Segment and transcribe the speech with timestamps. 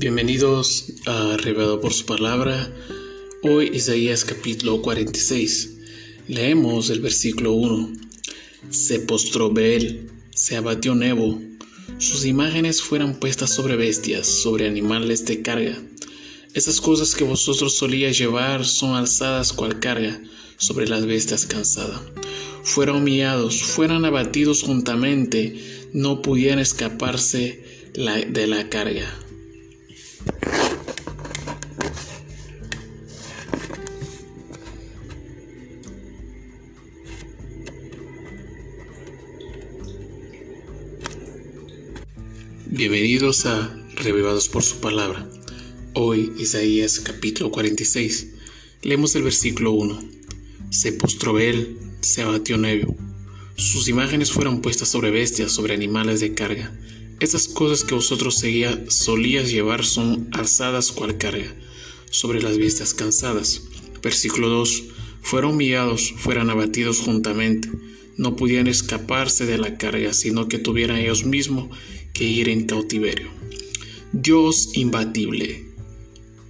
[0.00, 2.72] Bienvenidos a Revelado por su palabra.
[3.42, 5.70] Hoy Isaías capítulo 46.
[6.28, 7.94] Leemos el versículo 1.
[8.70, 11.42] Se postró Bel, se abatió Nebo.
[11.98, 15.76] Sus imágenes fueron puestas sobre bestias, sobre animales de carga.
[16.54, 20.22] Esas cosas que vosotros solíais llevar son alzadas cual carga
[20.58, 22.02] sobre las bestias cansadas.
[22.62, 25.56] Fueron humillados, fueron abatidos juntamente,
[25.92, 29.24] no pudieran escaparse de la carga.
[42.78, 45.28] Bienvenidos a Revivados por su palabra.
[45.94, 48.28] Hoy Isaías capítulo 46.
[48.82, 50.00] Leemos el versículo 1.
[50.70, 52.94] Se postró él, se abatió Nebio.
[53.56, 56.72] Sus imágenes fueron puestas sobre bestias, sobre animales de carga.
[57.18, 61.52] Esas cosas que vosotros seguía, solías llevar son alzadas cual carga,
[62.12, 63.60] sobre las bestias cansadas.
[64.04, 64.84] Versículo 2.
[65.22, 67.68] Fueron humillados, fueran abatidos juntamente.
[68.16, 71.70] No pudieran escaparse de la carga, sino que tuvieran ellos mismos
[72.18, 73.28] que ir en cautiverio.
[74.12, 75.66] Dios imbatible.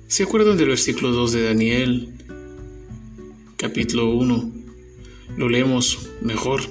[0.06, 2.08] ¿Se acuerdan del versículo 2 de Daniel?
[3.58, 4.50] Capítulo 1.
[5.36, 6.62] Lo leemos mejor.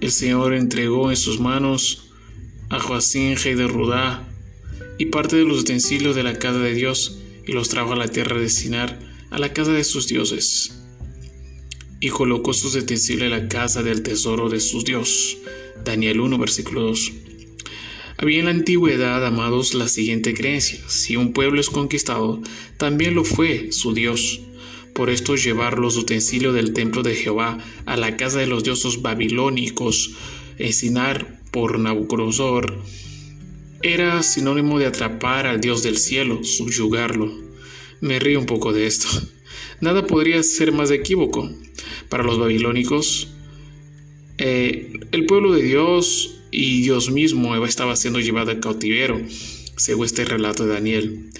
[0.00, 2.10] El Señor entregó en sus manos
[2.70, 4.28] a Joacín, rey de Rudá,
[4.98, 8.08] y parte de los utensilios de la casa de Dios, y los trajo a la
[8.08, 8.98] tierra de Sinar,
[9.30, 10.82] a la casa de sus dioses.
[12.00, 15.38] Y colocó sus utensilios en la casa del tesoro de sus dios.
[15.84, 17.12] Daniel 1, versículo 2.
[18.18, 20.80] Había en la antigüedad, amados, la siguiente creencia.
[20.88, 22.42] Si un pueblo es conquistado,
[22.76, 24.40] también lo fue su Dios.
[24.92, 29.02] Por esto llevar los utensilios del templo de Jehová a la casa de los dioses
[29.02, 30.16] babilónicos,
[30.58, 32.76] en Sinar, por Nabucodonosor
[33.82, 37.32] era sinónimo de atrapar al Dios del cielo, subyugarlo.
[38.00, 39.08] Me río un poco de esto.
[39.80, 41.50] Nada podría ser más equívoco.
[42.08, 43.28] Para los babilónicos,
[44.38, 49.20] eh, el pueblo de Dios y Dios mismo estaba siendo llevado a cautiverio,
[49.76, 51.30] según este relato de Daniel.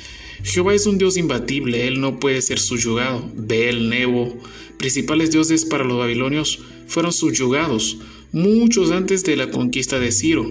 [0.45, 3.31] Jehová es un Dios imbatible, Él no puede ser subyugado.
[3.35, 4.39] Bel, Nebo,
[4.77, 7.99] principales dioses para los babilonios, fueron subyugados,
[8.33, 10.47] muchos antes de la conquista de Ciro.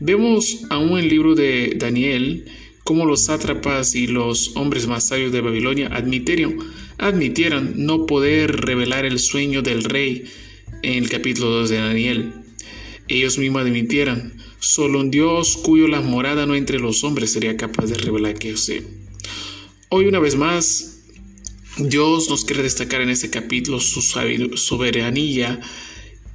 [0.00, 2.44] Vemos aún en el libro de Daniel
[2.84, 6.58] cómo los sátrapas y los hombres más sabios de Babilonia admitieron,
[6.98, 10.24] admitieron no poder revelar el sueño del rey
[10.82, 12.45] en el capítulo 2 de Daniel.
[13.08, 17.86] Ellos mismos admitieron, solo un Dios cuyo la morada no entre los hombres sería capaz
[17.86, 18.82] de revelar que sé.
[19.88, 21.04] Hoy una vez más,
[21.78, 25.60] Dios nos quiere destacar en este capítulo su soberanía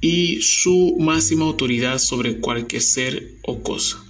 [0.00, 4.02] y su máxima autoridad sobre cualquier ser o cosa.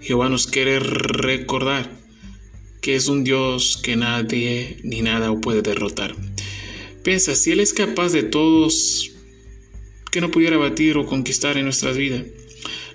[0.00, 1.90] Jehová nos quiere recordar
[2.80, 6.14] que es un Dios que nadie ni nada puede derrotar.
[7.02, 9.13] Piensa, si Él es capaz de todos,
[10.14, 12.22] que no pudiera batir o conquistar en nuestras vidas.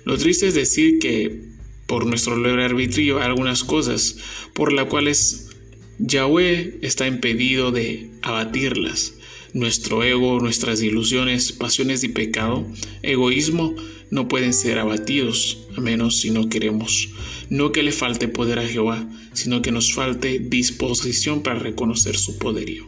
[0.06, 1.42] Lo triste es decir que
[1.86, 4.16] por nuestro libre arbitrio algunas cosas
[4.54, 5.50] por las cuales
[5.98, 9.12] Yahweh está impedido de abatirlas
[9.52, 12.66] nuestro ego, nuestras ilusiones, pasiones y pecado,
[13.02, 13.74] egoísmo,
[14.10, 17.10] no pueden ser abatidos, a menos si no queremos.
[17.50, 22.38] No que le falte poder a Jehová, sino que nos falte disposición para reconocer su
[22.38, 22.86] poderío.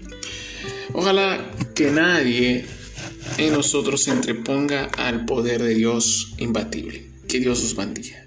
[0.94, 2.64] Ojalá que nadie
[3.38, 7.10] en nosotros se entreponga al poder de Dios imbatible.
[7.28, 8.21] Que Dios os bendiga.